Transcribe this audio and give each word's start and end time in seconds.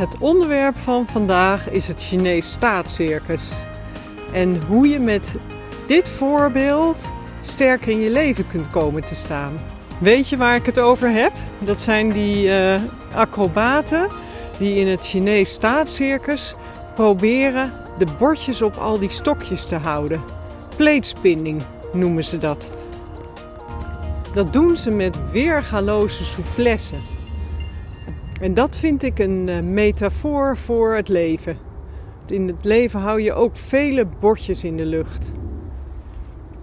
Het 0.00 0.18
onderwerp 0.18 0.76
van 0.76 1.06
vandaag 1.06 1.70
is 1.70 1.88
het 1.88 2.02
Chinees 2.02 2.52
staatscircus. 2.52 3.52
En 4.32 4.62
hoe 4.62 4.88
je 4.88 4.98
met 4.98 5.34
dit 5.86 6.08
voorbeeld 6.08 7.08
sterker 7.40 7.88
in 7.90 8.00
je 8.00 8.10
leven 8.10 8.46
kunt 8.46 8.70
komen 8.70 9.02
te 9.02 9.14
staan. 9.14 9.52
Weet 9.98 10.28
je 10.28 10.36
waar 10.36 10.56
ik 10.56 10.66
het 10.66 10.78
over 10.78 11.10
heb? 11.10 11.32
Dat 11.58 11.80
zijn 11.80 12.10
die 12.10 12.44
uh, 12.44 12.74
acrobaten 13.14 14.08
die 14.58 14.74
in 14.74 14.88
het 14.88 15.06
Chinees 15.06 15.52
staatscircus 15.52 16.54
proberen 16.94 17.72
de 17.98 18.06
bordjes 18.18 18.62
op 18.62 18.76
al 18.76 18.98
die 18.98 19.10
stokjes 19.10 19.66
te 19.66 19.76
houden. 19.76 20.20
Pleetspinning 20.76 21.62
noemen 21.92 22.24
ze 22.24 22.38
dat. 22.38 22.70
Dat 24.34 24.52
doen 24.52 24.76
ze 24.76 24.90
met 24.90 25.30
weergaloze 25.30 26.24
souplesse. 26.24 26.96
En 28.40 28.54
dat 28.54 28.76
vind 28.76 29.02
ik 29.02 29.18
een 29.18 29.48
uh, 29.48 29.60
metafoor 29.60 30.56
voor 30.56 30.94
het 30.94 31.08
leven. 31.08 31.58
In 32.26 32.46
het 32.46 32.64
leven 32.64 33.00
hou 33.00 33.20
je 33.20 33.32
ook 33.32 33.56
vele 33.56 34.06
bordjes 34.20 34.64
in 34.64 34.76
de 34.76 34.84
lucht. 34.84 35.30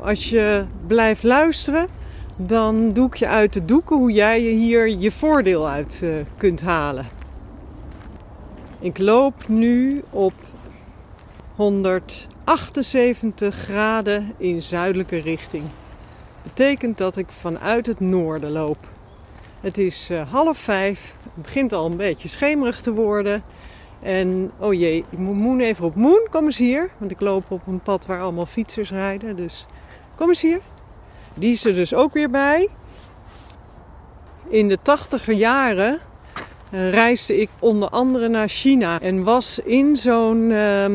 Als 0.00 0.30
je 0.30 0.64
blijft 0.86 1.22
luisteren, 1.22 1.86
dan 2.36 2.92
doe 2.92 3.06
ik 3.06 3.14
je 3.14 3.26
uit 3.26 3.52
de 3.52 3.64
doeken 3.64 3.96
hoe 3.96 4.12
jij 4.12 4.40
hier 4.40 4.88
je 4.88 5.12
voordeel 5.12 5.68
uit 5.68 6.00
uh, 6.04 6.14
kunt 6.38 6.60
halen. 6.60 7.06
Ik 8.80 8.98
loop 8.98 9.48
nu 9.48 10.02
op 10.10 10.32
178 11.54 13.56
graden 13.56 14.32
in 14.36 14.62
zuidelijke 14.62 15.16
richting. 15.16 15.64
Betekent 16.42 16.98
dat 16.98 17.16
ik 17.16 17.26
vanuit 17.26 17.86
het 17.86 18.00
noorden 18.00 18.50
loop. 18.50 18.91
Het 19.62 19.78
is 19.78 20.10
uh, 20.10 20.30
half 20.30 20.58
vijf. 20.58 21.16
Het 21.22 21.42
begint 21.42 21.72
al 21.72 21.86
een 21.86 21.96
beetje 21.96 22.28
schemerig 22.28 22.80
te 22.80 22.92
worden. 22.92 23.42
En 24.00 24.50
oh 24.58 24.72
jee, 24.72 25.04
ik 25.10 25.18
moet 25.18 25.36
Moen 25.36 25.60
even 25.60 25.84
op 25.84 25.94
Moen. 25.94 26.26
Kom 26.30 26.44
eens 26.44 26.58
hier. 26.58 26.90
Want 26.98 27.10
ik 27.10 27.20
loop 27.20 27.50
op 27.50 27.66
een 27.66 27.80
pad 27.80 28.06
waar 28.06 28.20
allemaal 28.20 28.46
fietsers 28.46 28.90
rijden. 28.90 29.36
Dus 29.36 29.66
kom 30.16 30.28
eens 30.28 30.42
hier. 30.42 30.60
Die 31.34 31.52
is 31.52 31.64
er 31.64 31.74
dus 31.74 31.94
ook 31.94 32.12
weer 32.12 32.30
bij. 32.30 32.68
In 34.48 34.68
de 34.68 34.78
tachtiger 34.82 35.34
jaren 35.34 36.00
uh, 36.70 36.90
reisde 36.90 37.40
ik 37.40 37.48
onder 37.58 37.88
andere 37.88 38.28
naar 38.28 38.48
China. 38.48 39.00
En 39.00 39.22
was 39.22 39.58
in 39.58 39.96
zo'n 39.96 40.50
uh, 40.50 40.86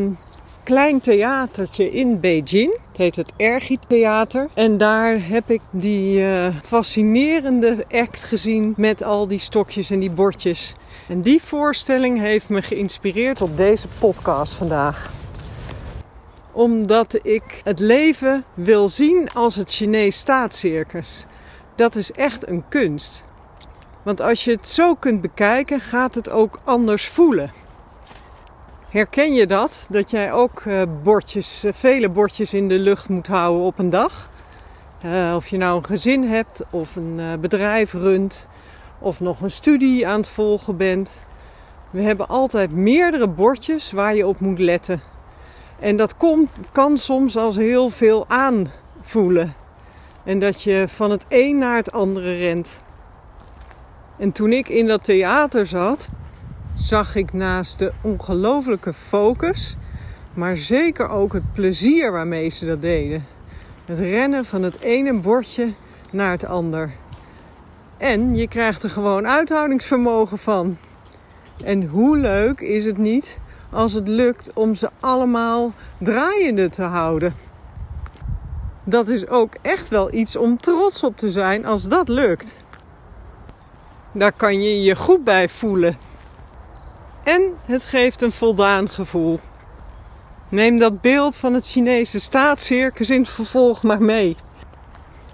klein 0.68 1.00
theatertje 1.00 1.92
in 1.92 2.20
Beijing. 2.20 2.80
Het 2.88 2.98
heet 2.98 3.16
het 3.16 3.34
Ergi 3.38 3.80
Theater. 3.88 4.50
En 4.54 4.78
daar 4.78 5.28
heb 5.28 5.50
ik 5.50 5.62
die 5.70 6.20
uh, 6.20 6.48
fascinerende 6.64 7.86
act 7.92 8.24
gezien 8.24 8.74
met 8.78 9.04
al 9.04 9.28
die 9.28 9.40
stokjes 9.40 9.90
en 9.90 10.00
die 10.00 10.12
bordjes. 10.12 10.76
En 11.08 11.22
die 11.22 11.42
voorstelling 11.44 12.20
heeft 12.20 12.50
me 12.50 12.62
geïnspireerd 12.62 13.42
op 13.42 13.58
deze 13.58 13.88
podcast 14.00 14.54
vandaag. 14.54 15.12
Omdat 16.52 17.20
ik 17.24 17.62
het 17.64 17.80
leven 17.80 18.44
wil 18.54 18.90
zien 18.90 19.30
als 19.34 19.56
het 19.56 19.72
Chinees 19.72 20.18
staatscircus. 20.18 21.26
Dat 21.76 21.96
is 21.96 22.12
echt 22.12 22.48
een 22.48 22.64
kunst. 22.70 23.24
Want 24.04 24.22
als 24.22 24.44
je 24.44 24.52
het 24.52 24.70
zo 24.70 24.96
kunt 24.96 25.22
bekijken, 25.22 25.82
gaat 25.82 26.16
het 26.16 26.30
ook 26.30 26.60
anders 26.64 27.08
voelen. 27.08 27.52
Herken 28.88 29.34
je 29.34 29.48
dat? 29.48 29.86
Dat 29.90 30.10
jij 30.10 30.34
ook 30.34 30.64
uh, 30.64 30.82
bordjes, 31.04 31.66
uh, 31.66 31.74
vele 31.74 32.10
bordjes 32.10 32.54
in 32.54 32.68
de 32.68 32.80
lucht 32.80 33.10
moet 33.10 33.28
houden 33.28 33.66
op 33.66 33.80
een 33.80 33.90
dag? 33.90 34.30
Uh, 35.06 35.34
of 35.36 35.48
je 35.48 35.58
nou 35.58 35.78
een 35.78 35.86
gezin 35.86 36.24
hebt 36.24 36.66
of 36.72 36.96
een 36.96 37.40
bedrijf 37.42 37.94
runt 37.94 38.48
of 39.00 39.20
nog 39.20 39.42
een 39.42 39.52
studie 39.52 40.08
aan 40.08 40.20
het 40.20 40.28
volgen 40.28 40.78
bent. 40.78 41.22
We 41.90 42.02
hebben 42.02 42.28
altijd 42.28 42.72
meerdere 42.72 43.28
bordjes 43.28 43.92
waar 43.92 44.16
je 44.16 44.28
op 44.28 44.40
moet 44.40 44.60
letten. 44.60 45.02
En 45.80 45.98
dat 45.98 46.16
kan 46.72 46.98
soms 46.98 47.38
als 47.38 47.56
heel 47.56 47.90
veel 47.90 48.26
aanvoelen. 48.28 49.54
En 50.24 50.40
dat 50.40 50.64
je 50.64 50.86
van 50.88 51.12
het 51.12 51.26
een 51.30 51.58
naar 51.58 51.76
het 51.76 51.92
andere 51.92 52.38
rent. 52.38 52.82
En 54.18 54.32
toen 54.32 54.52
ik 54.52 54.70
in 54.70 54.88
dat 54.88 55.04
theater 55.04 55.66
zat, 55.66 56.10
zag 56.78 57.16
ik 57.16 57.34
naast 57.34 57.80
de 57.80 57.92
ongelofelijke 58.02 58.94
focus, 58.94 59.78
maar 60.34 60.58
zeker 60.58 61.10
ook 61.10 61.34
het 61.34 61.54
plezier 61.54 62.12
waarmee 62.12 62.50
ze 62.50 62.66
dat 62.66 62.82
deden. 62.82 63.26
Het 63.86 64.00
rennen 64.00 64.46
van 64.46 64.64
het 64.64 64.80
ene 64.80 65.14
bordje 65.14 65.74
naar 66.12 66.32
het 66.32 66.46
ander. 66.46 66.92
En 67.98 68.36
je 68.36 68.48
krijgt 68.48 68.84
er 68.84 68.90
gewoon 68.90 69.28
uithoudingsvermogen 69.28 70.38
van. 70.38 70.78
En 71.66 71.84
hoe 71.84 72.18
leuk 72.18 72.60
is 72.60 72.86
het 72.86 72.98
niet 72.98 73.38
als 73.72 73.94
het 73.94 74.08
lukt 74.08 74.54
om 74.54 74.76
ze 74.76 74.90
allemaal 75.00 75.74
draaiende 75.98 76.70
te 76.70 76.84
houden? 76.84 77.36
Dat 78.84 79.08
is 79.08 79.28
ook 79.28 79.54
echt 79.62 79.90
wel 79.90 80.14
iets 80.14 80.36
om 80.36 80.58
trots 80.58 81.04
op 81.04 81.18
te 81.18 81.30
zijn 81.30 81.66
als 81.66 81.88
dat 81.88 82.08
lukt. 82.08 82.58
Daar 84.12 84.32
kan 84.32 84.62
je 84.62 84.82
je 84.82 84.96
goed 84.96 85.24
bij 85.24 85.50
voelen. 85.50 86.07
En 87.28 87.58
het 87.66 87.86
geeft 87.86 88.22
een 88.22 88.32
voldaan 88.32 88.90
gevoel. 88.90 89.40
Neem 90.50 90.78
dat 90.78 91.02
beeld 91.02 91.36
van 91.36 91.54
het 91.54 91.68
Chinese 91.68 92.20
staatscircus 92.20 93.10
in 93.10 93.26
vervolg 93.26 93.84
maar 93.84 94.02
mee. 94.02 94.36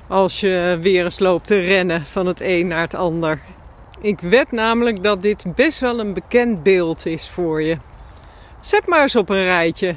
Als 0.07 0.39
je 0.39 0.77
weer 0.81 1.05
eens 1.05 1.19
loopt 1.19 1.47
te 1.47 1.59
rennen 1.59 2.05
van 2.05 2.25
het 2.25 2.41
een 2.41 2.67
naar 2.67 2.81
het 2.81 2.95
ander. 2.95 3.39
Ik 4.01 4.19
wed 4.19 4.51
namelijk 4.51 5.03
dat 5.03 5.21
dit 5.21 5.55
best 5.55 5.79
wel 5.79 5.99
een 5.99 6.13
bekend 6.13 6.63
beeld 6.63 7.05
is 7.05 7.29
voor 7.29 7.61
je. 7.61 7.77
Zet 8.61 8.87
maar 8.87 9.01
eens 9.01 9.15
op 9.15 9.29
een 9.29 9.43
rijtje 9.43 9.95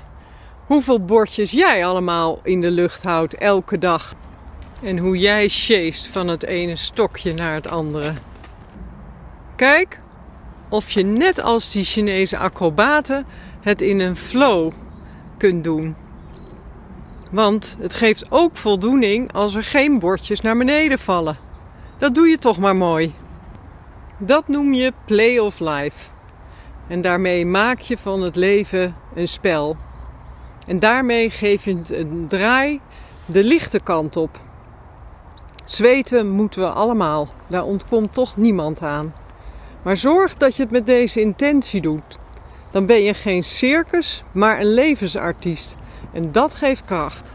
hoeveel 0.66 1.04
bordjes 1.04 1.50
jij 1.50 1.86
allemaal 1.86 2.40
in 2.42 2.60
de 2.60 2.70
lucht 2.70 3.02
houdt 3.02 3.34
elke 3.34 3.78
dag. 3.78 4.14
En 4.82 4.98
hoe 4.98 5.18
jij 5.18 5.48
sjeest 5.48 6.06
van 6.06 6.28
het 6.28 6.44
ene 6.44 6.76
stokje 6.76 7.34
naar 7.34 7.54
het 7.54 7.68
andere. 7.68 8.12
Kijk 9.56 9.98
of 10.68 10.90
je 10.90 11.02
net 11.02 11.42
als 11.42 11.70
die 11.70 11.84
Chinese 11.84 12.38
acrobaten 12.38 13.26
het 13.60 13.82
in 13.82 14.00
een 14.00 14.16
flow 14.16 14.72
kunt 15.36 15.64
doen. 15.64 15.96
Want 17.30 17.76
het 17.78 17.94
geeft 17.94 18.32
ook 18.32 18.56
voldoening 18.56 19.32
als 19.32 19.54
er 19.54 19.64
geen 19.64 19.98
bordjes 19.98 20.40
naar 20.40 20.56
beneden 20.56 20.98
vallen. 20.98 21.36
Dat 21.98 22.14
doe 22.14 22.28
je 22.28 22.38
toch 22.38 22.58
maar 22.58 22.76
mooi. 22.76 23.14
Dat 24.18 24.48
noem 24.48 24.72
je 24.72 24.92
play 25.04 25.38
of 25.38 25.60
life. 25.60 26.10
En 26.88 27.00
daarmee 27.00 27.46
maak 27.46 27.80
je 27.80 27.98
van 27.98 28.22
het 28.22 28.36
leven 28.36 28.94
een 29.14 29.28
spel. 29.28 29.76
En 30.66 30.78
daarmee 30.78 31.30
geef 31.30 31.64
je 31.64 31.80
een 31.88 32.26
draai 32.28 32.80
de 33.26 33.44
lichte 33.44 33.80
kant 33.80 34.16
op. 34.16 34.40
Zweten 35.64 36.30
moeten 36.30 36.60
we 36.60 36.68
allemaal, 36.68 37.28
daar 37.48 37.64
ontkomt 37.64 38.14
toch 38.14 38.36
niemand 38.36 38.82
aan. 38.82 39.12
Maar 39.86 39.96
zorg 39.96 40.34
dat 40.34 40.56
je 40.56 40.62
het 40.62 40.70
met 40.70 40.86
deze 40.86 41.20
intentie 41.20 41.80
doet. 41.80 42.18
Dan 42.70 42.86
ben 42.86 43.02
je 43.02 43.14
geen 43.14 43.42
circus, 43.42 44.24
maar 44.32 44.60
een 44.60 44.74
levensartiest. 44.74 45.76
En 46.12 46.32
dat 46.32 46.54
geeft 46.54 46.84
kracht. 46.84 47.32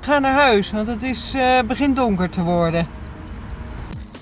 Ga 0.00 0.18
naar 0.18 0.32
huis, 0.32 0.70
want 0.70 0.86
het 0.86 1.02
is, 1.02 1.34
uh, 1.34 1.60
begint 1.62 1.96
donker 1.96 2.30
te 2.30 2.42
worden. 2.42 2.88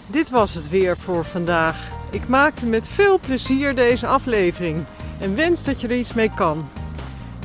Dit 0.06 0.30
was 0.30 0.54
het 0.54 0.68
weer 0.68 0.96
voor 0.96 1.24
vandaag. 1.24 1.90
Ik 2.10 2.28
maakte 2.28 2.66
met 2.66 2.88
veel 2.88 3.18
plezier 3.20 3.74
deze 3.74 4.06
aflevering 4.06 4.84
en 5.20 5.34
wens 5.34 5.64
dat 5.64 5.80
je 5.80 5.88
er 5.88 5.96
iets 5.96 6.14
mee 6.14 6.30
kan. 6.34 6.68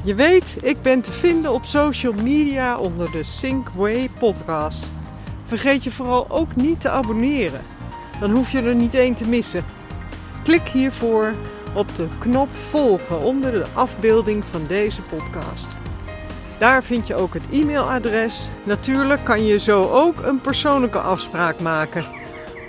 Je 0.04 0.16
weet, 0.16 0.56
ik 0.62 0.82
ben 0.82 1.02
te 1.02 1.12
vinden 1.12 1.54
op 1.54 1.66
social 1.66 2.14
media 2.14 2.78
onder 2.78 3.12
de 3.12 3.24
Synkway 3.24 4.10
podcast. 4.20 4.92
Vergeet 5.46 5.84
je 5.84 5.92
vooral 5.92 6.30
ook 6.30 6.56
niet 6.56 6.82
te 6.82 6.90
abonneren. 6.90 7.75
Dan 8.20 8.32
hoef 8.32 8.52
je 8.52 8.62
er 8.62 8.76
niet 8.76 8.94
één 8.94 9.16
te 9.16 9.28
missen. 9.28 9.66
Klik 10.44 10.68
hiervoor 10.68 11.34
op 11.74 11.96
de 11.96 12.08
knop 12.20 12.50
volgen 12.70 13.20
onder 13.20 13.52
de 13.52 13.66
afbeelding 13.74 14.44
van 14.52 14.62
deze 14.68 15.02
podcast. 15.02 15.76
Daar 16.58 16.84
vind 16.84 17.08
je 17.08 17.16
ook 17.16 17.34
het 17.34 17.50
e-mailadres. 17.52 18.48
Natuurlijk 18.64 19.24
kan 19.24 19.46
je 19.46 19.60
zo 19.60 19.82
ook 19.82 20.20
een 20.24 20.42
persoonlijke 20.42 21.00
afspraak 21.00 21.60
maken. 21.60 22.06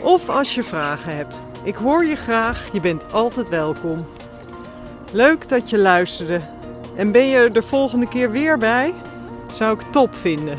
Of 0.03 0.29
als 0.29 0.55
je 0.55 0.63
vragen 0.63 1.17
hebt. 1.17 1.41
Ik 1.63 1.75
hoor 1.75 2.05
je 2.05 2.17
graag, 2.17 2.69
je 2.73 2.81
bent 2.81 3.13
altijd 3.13 3.49
welkom. 3.49 4.07
Leuk 5.13 5.49
dat 5.49 5.71
je 5.71 5.79
luisterde. 5.79 6.41
En 6.97 7.13
ben 7.13 7.27
je 7.27 7.37
er 7.37 7.53
de 7.53 7.63
volgende 7.63 8.09
keer 8.09 8.31
weer 8.31 8.59
bij? 8.59 8.95
Zou 9.53 9.75
ik 9.75 9.83
top 9.91 10.15
vinden. 10.15 10.59